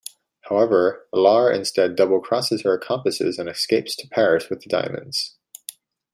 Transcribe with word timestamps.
However, 0.49 1.07
Laure 1.13 1.51
instead 1.51 1.95
double-crosses 1.95 2.63
her 2.63 2.73
accomplices 2.73 3.37
and 3.37 3.47
escapes 3.47 3.95
to 3.97 4.07
Paris 4.07 4.49
with 4.49 4.61
the 4.61 4.67
diamonds. 4.67 5.37